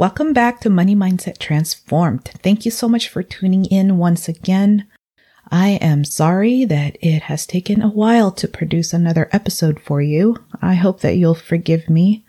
[0.00, 2.24] Welcome back to Money Mindset Transformed.
[2.42, 4.86] Thank you so much for tuning in once again.
[5.50, 10.38] I am sorry that it has taken a while to produce another episode for you.
[10.62, 12.24] I hope that you'll forgive me.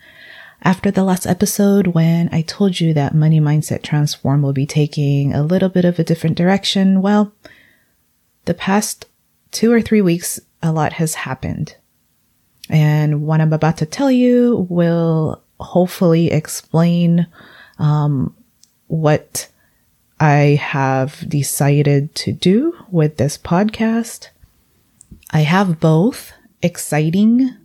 [0.61, 5.33] After the last episode, when I told you that Money Mindset Transform will be taking
[5.33, 7.31] a little bit of a different direction, well,
[8.43, 9.05] the past
[9.51, 11.77] two or three weeks, a lot has happened.
[12.69, 17.27] And what I'm about to tell you will hopefully explain
[17.81, 18.35] um,
[18.87, 19.49] what
[20.19, 24.29] I have decided to do with this podcast.
[25.31, 27.57] I have both exciting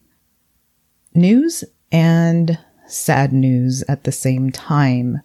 [1.14, 5.20] news and sad news at the same time.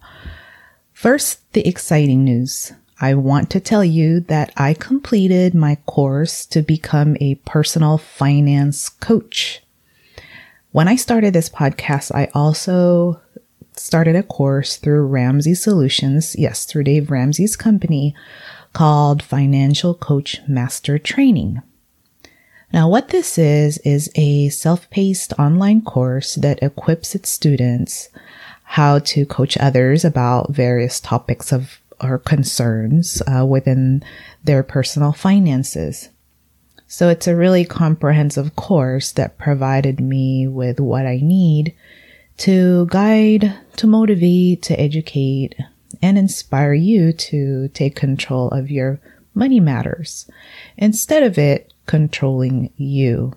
[0.92, 2.72] First, the exciting news.
[3.00, 8.90] I want to tell you that I completed my course to become a personal finance
[8.90, 9.62] coach.
[10.70, 13.21] When I started this podcast, I also
[13.78, 18.14] started a course through Ramsey Solutions, yes, through Dave Ramsey's company
[18.72, 21.62] called Financial Coach Master Training.
[22.72, 28.08] Now, what this is, is a self paced online course that equips its students
[28.64, 34.02] how to coach others about various topics of or concerns uh, within
[34.42, 36.08] their personal finances.
[36.88, 41.74] So it's a really comprehensive course that provided me with what I need
[42.38, 45.54] to guide, to motivate, to educate,
[46.00, 49.00] and inspire you to take control of your
[49.34, 50.30] money matters
[50.76, 53.32] instead of it controlling you.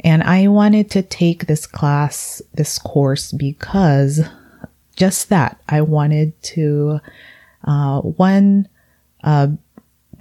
[0.00, 4.20] And I wanted to take this class, this course, because
[4.96, 7.00] just that I wanted to,
[7.64, 8.68] uh, one,
[9.22, 9.48] uh,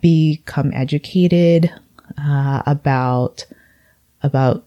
[0.02, 1.72] become educated,
[2.18, 3.46] uh, about,
[4.22, 4.66] about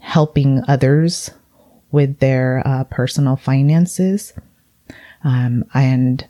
[0.00, 1.30] helping others
[1.90, 4.32] with their uh, personal finances.
[5.24, 6.26] Um, and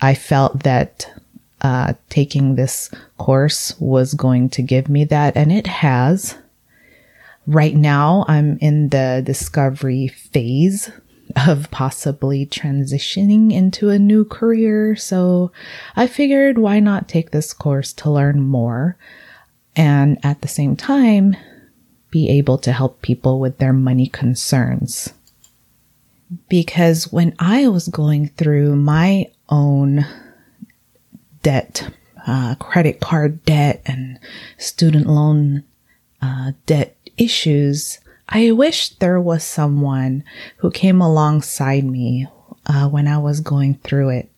[0.00, 1.12] I felt that
[1.60, 6.36] uh, taking this course was going to give me that, and it has.
[7.46, 10.90] Right now, I'm in the discovery phase
[11.46, 14.96] of possibly transitioning into a new career.
[14.96, 15.52] So
[15.96, 18.96] I figured why not take this course to learn more
[19.76, 21.36] and at the same time
[22.14, 25.12] be able to help people with their money concerns.
[26.48, 30.06] Because when I was going through my own
[31.42, 31.90] debt,
[32.24, 34.20] uh, credit card debt and
[34.58, 35.64] student loan
[36.22, 37.98] uh, debt issues,
[38.28, 40.22] I wish there was someone
[40.58, 42.28] who came alongside me
[42.66, 44.30] uh, when I was going through it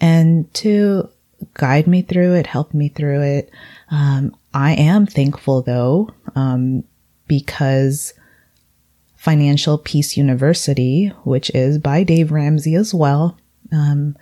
[0.00, 1.08] and to
[1.54, 3.50] guide me through it, help me through it.
[3.90, 6.84] Um, I am thankful though um,
[7.32, 8.12] because
[9.16, 13.38] Financial Peace University, which is by Dave Ramsey as well,
[13.72, 14.18] um,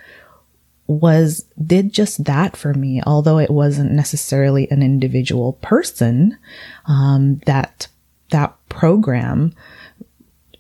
[0.86, 3.02] was did just that for me.
[3.04, 6.38] Although it wasn't necessarily an individual person,
[6.86, 7.88] um, that
[8.30, 9.54] that program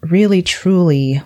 [0.02, 1.22] really truly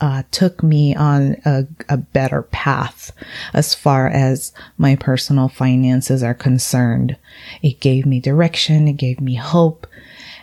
[0.00, 3.12] uh, took me on a, a, better path
[3.52, 7.16] as far as my personal finances are concerned.
[7.62, 8.88] It gave me direction.
[8.88, 9.86] It gave me hope.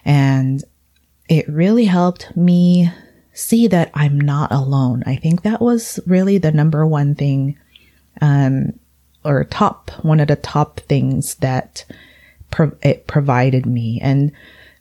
[0.06, 0.64] And
[1.28, 2.92] it really helped me
[3.34, 5.04] see that I'm not alone.
[5.06, 7.58] I think that was really the number one thing,
[8.22, 8.74] um,
[9.24, 11.86] or top, one of the top things that
[12.52, 14.00] pro- it provided me.
[14.02, 14.32] And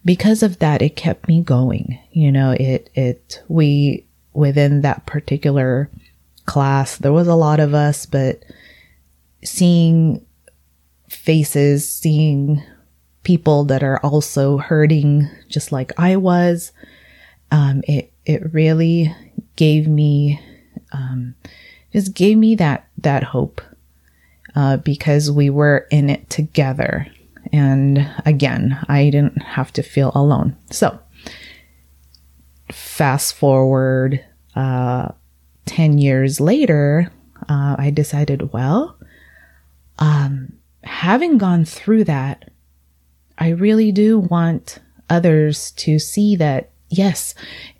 [0.05, 1.99] because of that, it kept me going.
[2.13, 5.91] You know, it, it, we, within that particular
[6.47, 8.43] class, there was a lot of us, but
[9.43, 10.25] seeing
[11.09, 12.63] faces, seeing
[13.23, 16.73] people that are also hurting just like I was.
[17.51, 19.15] Um, it, it really
[19.57, 20.41] gave me,
[20.93, 21.35] um,
[21.93, 23.61] just gave me that, that hope,
[24.55, 27.07] uh, because we were in it together.
[27.53, 30.57] And again, I didn't have to feel alone.
[30.71, 30.99] So
[33.01, 34.23] fast forward,
[34.55, 35.09] uh,
[35.65, 37.11] 10 years later,
[37.49, 38.95] uh, I decided, well,
[39.99, 40.53] um,
[40.85, 42.51] having gone through that,
[43.39, 47.35] I really do want others to see that, yes,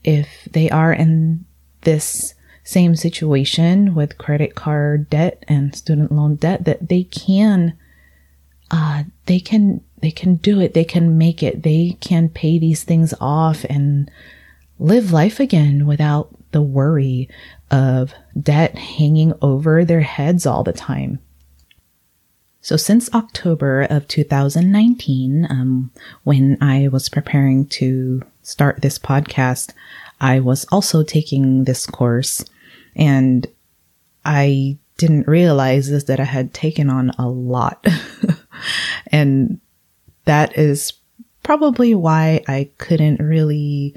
[0.05, 1.45] if they are in
[1.83, 2.33] this
[2.65, 7.77] same situation with credit card debt and student loan debt, that they can,
[8.71, 10.73] uh, they can, they can do it.
[10.73, 11.63] They can make it.
[11.63, 14.11] They can pay these things off and
[14.81, 17.29] live life again without the worry
[17.71, 21.21] of debt hanging over their heads all the time.
[22.63, 25.91] So since October of 2019, um,
[26.25, 29.73] when I was preparing to start this podcast,
[30.21, 32.45] I was also taking this course
[32.97, 33.47] And
[34.25, 37.87] I didn't realize is that I had taken on a lot.
[39.07, 39.61] and
[40.25, 40.93] that is
[41.43, 43.95] probably why I couldn't really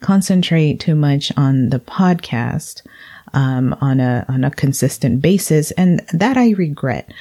[0.00, 2.82] concentrate too much on the podcast
[3.34, 7.12] um, on a on a consistent basis, and that I regret.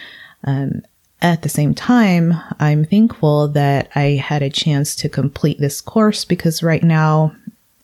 [0.44, 0.84] Um,
[1.22, 6.24] at the same time, I'm thankful that I had a chance to complete this course
[6.24, 7.36] because right now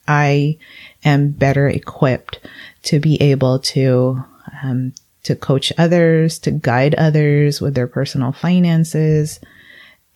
[0.06, 0.58] I
[1.04, 2.38] am better equipped
[2.84, 4.22] to be able to
[4.62, 9.40] um, to coach others, to guide others with their personal finances.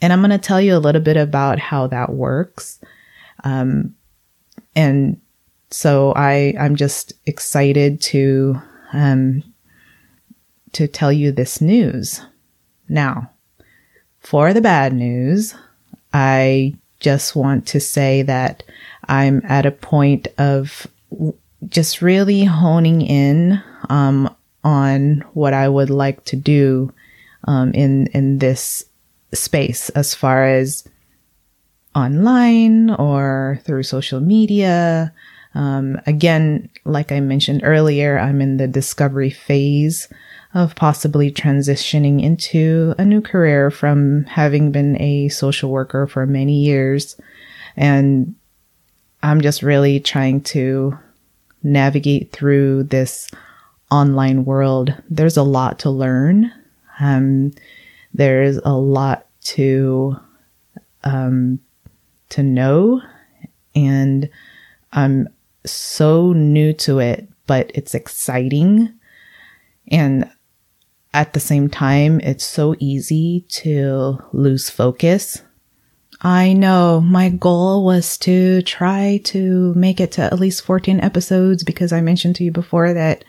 [0.01, 2.79] And I'm going to tell you a little bit about how that works.
[3.43, 3.96] Um,
[4.77, 5.21] and
[5.71, 8.61] so I, I'm just excited to,
[8.93, 9.43] um,
[10.73, 12.21] to tell you this news.
[12.89, 13.31] Now,
[14.21, 15.55] for the bad news,
[16.13, 18.63] I just want to say that
[19.09, 20.87] I'm at a point of
[21.69, 24.35] just really honing in um,
[24.65, 26.93] on what I would like to do
[27.45, 28.85] um, in in this
[29.33, 30.89] space, as far as
[31.97, 35.13] online or through social media.
[35.55, 40.07] Um, again, like I mentioned earlier, I'm in the discovery phase
[40.55, 46.61] of possibly transitioning into a new career from having been a social worker for many
[46.63, 47.19] years.
[47.77, 48.35] And
[49.23, 50.97] I'm just really trying to
[51.63, 53.31] navigate through this
[53.91, 54.95] online world.
[55.09, 56.53] There's a lot to learn.
[57.01, 57.53] Um,
[58.13, 60.17] there's a lot to
[61.05, 61.61] um,
[62.31, 63.03] to know,
[63.75, 64.29] and
[64.93, 65.29] I'm
[65.65, 68.93] so new to it, but it's exciting.
[69.89, 70.31] And
[71.13, 75.43] at the same time, it's so easy to lose focus.
[76.23, 81.63] I know my goal was to try to make it to at least 14 episodes
[81.63, 83.25] because I mentioned to you before that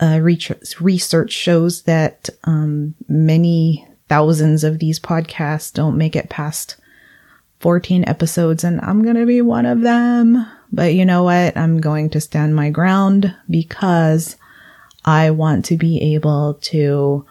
[0.00, 6.76] uh, research shows that um, many thousands of these podcasts don't make it past
[7.64, 10.46] 14 episodes, and I'm going to be one of them.
[10.70, 11.56] But you know what?
[11.56, 14.36] I'm going to stand my ground because
[15.06, 17.24] I want to be able to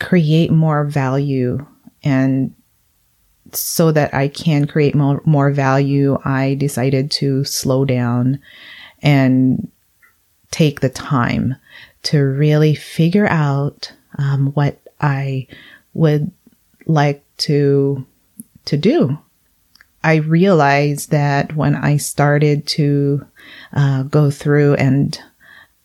[0.00, 1.66] create more value
[2.02, 2.54] and
[3.52, 8.40] so that I can create more, more value, I decided to slow down
[9.00, 9.70] and
[10.50, 11.56] take the time
[12.02, 15.46] to really figure out um, what I
[15.94, 16.30] would
[16.84, 18.04] like to
[18.66, 19.16] to do.
[20.04, 23.26] I realized that when I started to
[23.72, 25.18] uh, go through and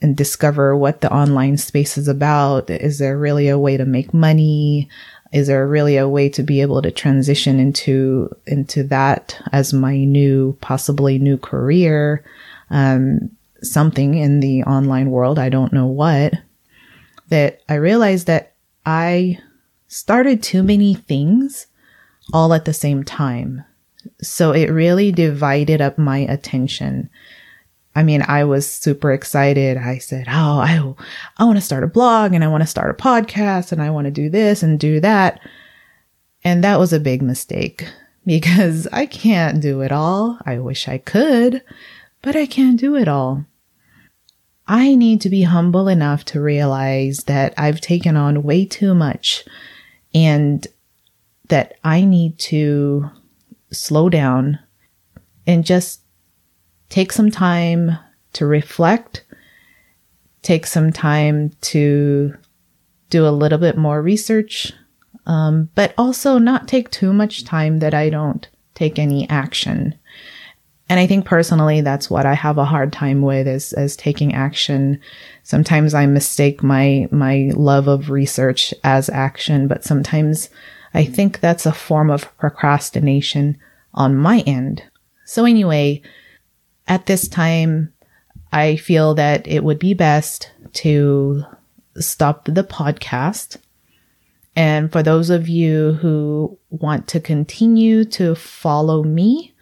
[0.02, 4.14] and discover what the online space is about, is there really a way to make
[4.14, 4.90] money?
[5.32, 10.04] Is there really a way to be able to transition into into that as my
[10.04, 12.24] new possibly new career?
[12.70, 13.32] Um,
[13.62, 16.34] something in the online world, I don't know what,
[17.30, 18.54] that I realized that
[18.86, 19.40] I
[19.88, 21.68] started too many things
[22.34, 23.64] all at the same time.
[24.22, 27.10] So it really divided up my attention.
[27.96, 29.78] I mean, I was super excited.
[29.78, 30.94] I said, Oh, I,
[31.38, 33.90] I want to start a blog and I want to start a podcast and I
[33.90, 35.40] want to do this and do that.
[36.44, 37.88] And that was a big mistake
[38.26, 40.40] because I can't do it all.
[40.46, 41.62] I wish I could,
[42.22, 43.46] but I can't do it all.
[44.68, 49.44] I need to be humble enough to realize that I've taken on way too much
[50.14, 50.66] and
[51.48, 53.10] that I need to
[53.72, 54.60] slow down
[55.46, 56.02] and just
[56.90, 57.98] take some time
[58.34, 59.24] to reflect,
[60.42, 62.34] take some time to
[63.10, 64.72] do a little bit more research,
[65.26, 69.96] um, but also not take too much time that I don't take any action.
[70.88, 74.34] And I think personally, that's what I have a hard time with is, is taking
[74.34, 75.00] action.
[75.44, 80.50] Sometimes I mistake my, my love of research as action, but sometimes
[80.94, 83.58] I think that's a form of procrastination
[83.94, 84.84] on my end.
[85.26, 86.02] So anyway,
[86.88, 87.94] at this time,
[88.52, 91.44] I feel that it would be best to
[91.98, 93.58] stop the podcast.
[94.56, 99.54] And for those of you who want to continue to follow me,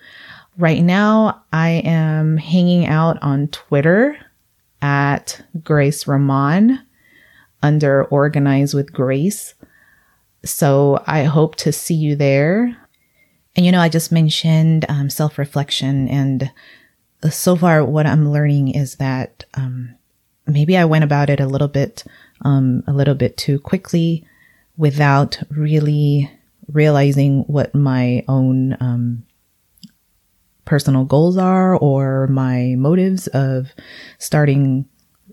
[0.58, 4.18] Right now, I am hanging out on Twitter
[4.82, 6.80] at Grace Ramon
[7.62, 9.54] under Organize with Grace.
[10.50, 12.76] So I hope to see you there.
[13.56, 16.52] And you know, I just mentioned um, self reflection, and
[17.30, 19.96] so far, what I'm learning is that um,
[20.46, 22.04] maybe I went about it a little bit,
[22.42, 24.26] um, a little bit too quickly,
[24.78, 26.32] without really
[26.68, 29.24] realizing what my own um,
[30.66, 33.72] personal goals are or my motives of
[34.20, 34.88] starting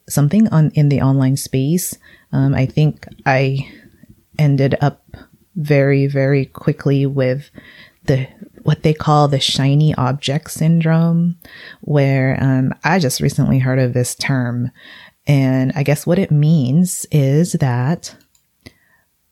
[0.08, 1.98] something on in the online space.
[2.32, 3.68] Um, I think I
[4.38, 5.04] ended up
[5.56, 7.50] very, very quickly with
[8.04, 8.28] the
[8.62, 11.36] what they call the shiny object syndrome,
[11.82, 14.70] where um, I just recently heard of this term.
[15.26, 18.16] And I guess what it means is that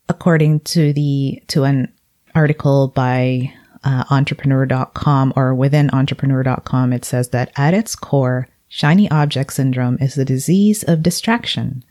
[0.07, 1.91] according to the to an
[2.35, 9.53] article by uh, entrepreneur.com or within entrepreneur.com, it says that at its core, shiny object
[9.53, 11.83] syndrome is the disease of distraction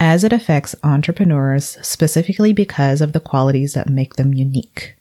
[0.00, 4.96] as it affects entrepreneurs specifically because of the qualities that make them unique.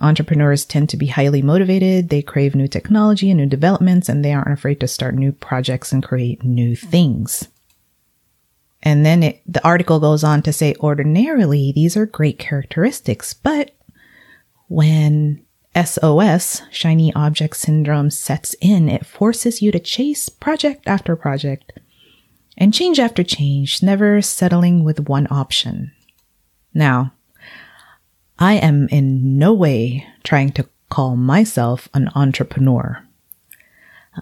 [0.00, 4.32] Entrepreneurs tend to be highly motivated, they crave new technology and new developments, and they
[4.32, 7.48] aren't afraid to start new projects and create new things.
[8.82, 13.72] And then it, the article goes on to say ordinarily these are great characteristics, but
[14.68, 15.44] when
[15.74, 21.72] SOS, shiny object syndrome, sets in, it forces you to chase project after project
[22.56, 25.92] and change after change, never settling with one option.
[26.72, 27.12] Now,
[28.38, 33.02] I am in no way trying to call myself an entrepreneur.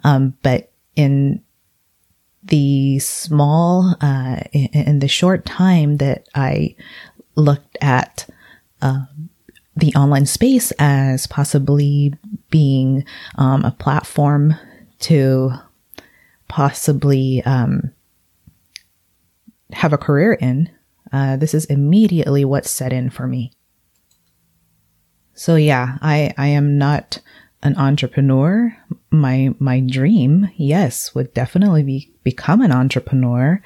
[0.03, 1.43] Um, but in
[2.43, 6.75] the small, uh, in, in, the short time that I
[7.37, 8.27] looked at,
[8.83, 9.05] uh,
[9.77, 12.15] the online space as possibly
[12.51, 13.05] being
[13.37, 14.55] um, a platform
[15.01, 15.53] to
[16.49, 17.91] possibly um,
[19.73, 20.71] have a career in,
[21.13, 23.53] uh, this is immediately what set in for me.
[25.35, 27.21] So yeah, I, I am not
[27.63, 28.77] an entrepreneur.
[29.11, 33.63] My, my dream, yes, would definitely be become an entrepreneur.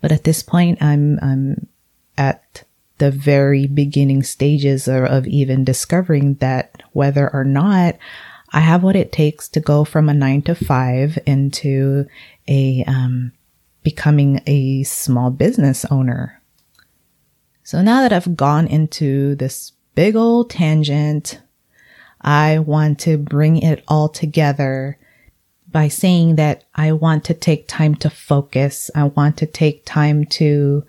[0.00, 1.68] But at this point, I'm, I'm
[2.18, 2.64] at
[2.98, 7.96] the very beginning stages of, of even discovering that whether or not
[8.52, 12.06] I have what it takes to go from a nine to five into
[12.48, 13.32] a, um,
[13.82, 16.40] becoming a small business owner.
[17.62, 21.40] So now that I've gone into this big old tangent,
[22.20, 24.98] I want to bring it all together
[25.70, 28.90] by saying that I want to take time to focus.
[28.94, 30.84] I want to take time to,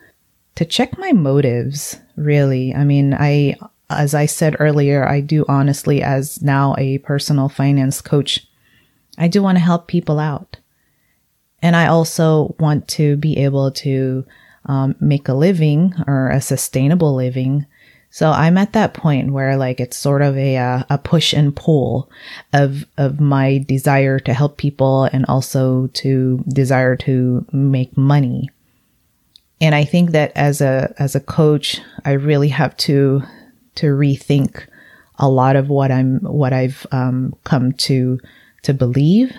[0.56, 2.74] to check my motives, really.
[2.74, 3.58] I mean, I,
[3.90, 8.48] as I said earlier, I do honestly, as now a personal finance coach,
[9.18, 10.58] I do want to help people out.
[11.62, 14.26] And I also want to be able to
[14.66, 17.66] um, make a living or a sustainable living.
[18.10, 21.56] So I'm at that point where like it's sort of a uh, a push and
[21.56, 22.10] pull
[22.52, 28.50] of of my desire to help people and also to desire to make money.
[29.62, 33.24] And I think that as a as a coach, I really have to
[33.76, 34.66] to rethink
[35.18, 38.20] a lot of what I'm what I've um, come to
[38.64, 39.34] to believe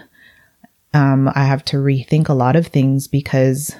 [0.95, 3.75] um, I have to rethink a lot of things because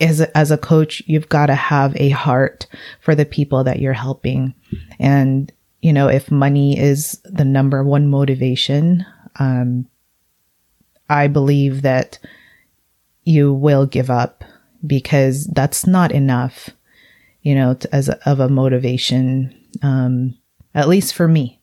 [0.00, 2.66] as a, as a coach, you've got to have a heart
[3.00, 4.54] for the people that you're helping.
[4.98, 5.52] And,
[5.82, 9.04] you know, if money is the number one motivation,
[9.40, 9.86] um,
[11.10, 12.18] I believe that
[13.24, 14.44] you will give up
[14.86, 16.70] because that's not enough,
[17.42, 19.54] you know, to, as a, of a motivation.
[19.82, 20.38] Um,
[20.74, 21.60] at least for me.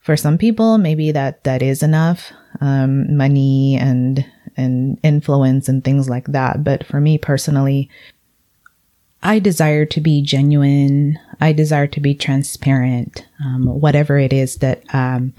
[0.00, 4.24] For some people, maybe that that is enough um, money and
[4.56, 6.64] and influence and things like that.
[6.64, 7.88] But for me personally,
[9.22, 11.18] I desire to be genuine.
[11.40, 13.26] I desire to be transparent.
[13.44, 15.34] Um, whatever it is that um,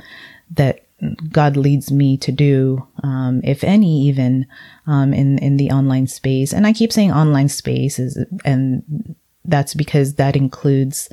[0.52, 0.86] that
[1.32, 4.46] God leads me to do, um, if any, even
[4.86, 6.54] um, in in the online space.
[6.54, 9.16] And I keep saying online space is, and
[9.46, 11.10] that's because that includes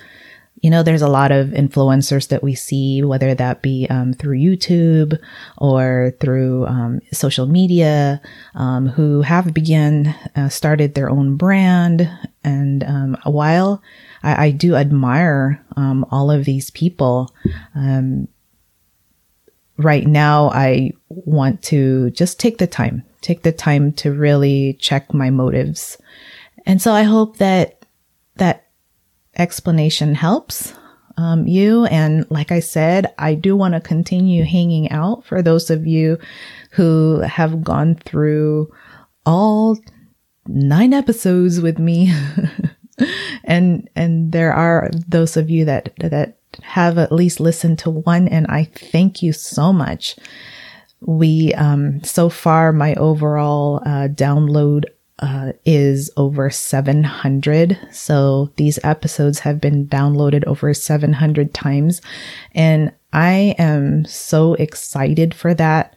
[0.60, 4.38] you know, there's a lot of influencers that we see, whether that be um, through
[4.38, 5.18] YouTube
[5.56, 8.20] or through um, social media,
[8.54, 12.10] um, who have begun uh, started their own brand.
[12.42, 13.82] And um, while
[14.22, 17.32] I, I, do admire um, all of these people,
[17.74, 18.26] um,
[19.76, 25.14] right now I want to just take the time, take the time to really check
[25.14, 25.98] my motives.
[26.66, 27.84] And so I hope that
[28.36, 28.67] that
[29.38, 30.74] explanation helps
[31.18, 31.84] um, you.
[31.86, 36.18] And like I said, I do want to continue hanging out for those of you
[36.70, 38.72] who have gone through
[39.26, 39.78] all
[40.46, 42.12] nine episodes with me.
[43.44, 48.28] and, and there are those of you that, that have at least listened to one.
[48.28, 50.16] And I thank you so much.
[51.00, 54.84] We, um, so far, my overall, uh, download
[55.20, 57.78] uh, is over 700.
[57.90, 62.00] So these episodes have been downloaded over 700 times.
[62.54, 65.96] And I am so excited for that.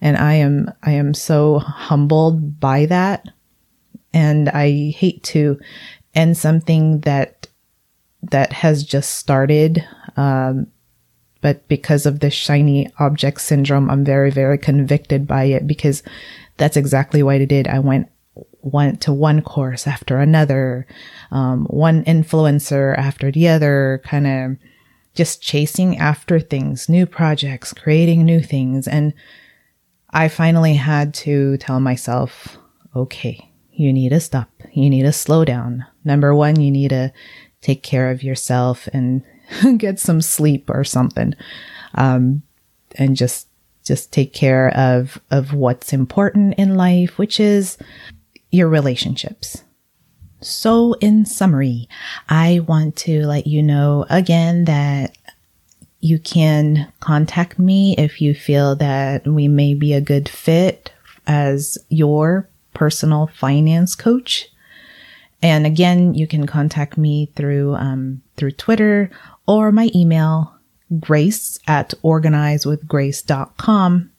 [0.00, 3.28] And I am, I am so humbled by that.
[4.12, 5.58] And I hate to
[6.14, 7.46] end something that,
[8.22, 9.84] that has just started.
[10.16, 10.68] Um,
[11.40, 16.02] but because of the shiny object syndrome, I'm very, very convicted by it because
[16.56, 17.68] that's exactly what I did.
[17.68, 18.08] I went
[18.66, 20.86] went to one course after another,
[21.30, 24.56] um, one influencer after the other, kind of
[25.14, 28.88] just chasing after things, new projects, creating new things.
[28.88, 29.14] And
[30.10, 32.58] I finally had to tell myself,
[32.94, 34.50] okay, you need to stop.
[34.72, 35.86] You need to slow down.
[36.04, 37.12] Number one, you need to
[37.60, 39.22] take care of yourself and
[39.78, 41.34] get some sleep or something.
[41.94, 42.42] Um,
[42.96, 43.48] and just,
[43.84, 47.78] just take care of, of what's important in life, which is
[48.50, 49.62] your relationships.
[50.40, 51.88] So in summary,
[52.28, 55.16] I want to let you know again that
[56.00, 60.92] you can contact me if you feel that we may be a good fit
[61.26, 64.48] as your personal finance coach.
[65.42, 69.10] And again, you can contact me through, um, through Twitter
[69.46, 70.54] or my email,
[71.00, 74.10] grace at organizewithgrace.com.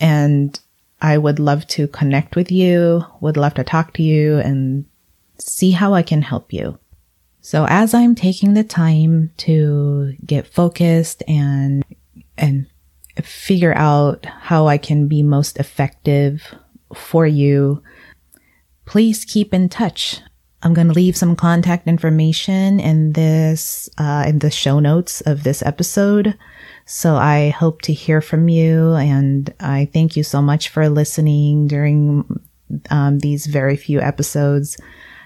[0.00, 0.60] And
[1.00, 4.84] I would love to connect with you, would love to talk to you and
[5.38, 6.78] see how I can help you.
[7.40, 11.84] So as I'm taking the time to get focused and,
[12.36, 12.66] and
[13.22, 16.54] figure out how I can be most effective
[16.94, 17.82] for you,
[18.84, 20.20] please keep in touch.
[20.62, 25.44] I'm going to leave some contact information in this, uh, in the show notes of
[25.44, 26.36] this episode.
[26.84, 31.68] So I hope to hear from you and I thank you so much for listening
[31.68, 32.40] during
[32.90, 34.76] um, these very few episodes.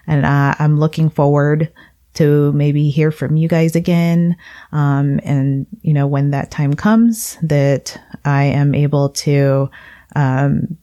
[0.07, 1.73] And uh, I'm looking forward
[2.15, 4.37] to maybe hear from you guys again.
[4.73, 9.71] Um, and, you know, when that time comes that I am able to,
[10.15, 10.77] um,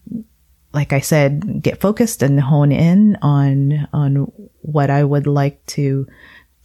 [0.73, 6.08] like I said, get focused and hone in on, on what I would like to,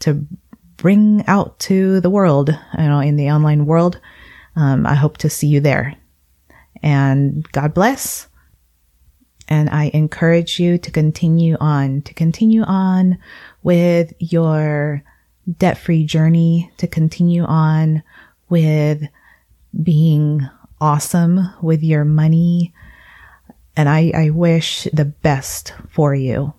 [0.01, 0.27] to
[0.77, 4.01] bring out to the world, you know, in the online world.
[4.57, 5.97] Um, I hope to see you there
[6.83, 8.29] and God bless.
[9.49, 13.19] And I encourage you to continue on, to continue on
[13.63, 15.03] with your
[15.59, 18.03] debt free journey, to continue on
[18.49, 19.03] with
[19.83, 20.49] being
[20.81, 22.73] awesome with your money.
[23.77, 26.55] And I, I wish the best for you.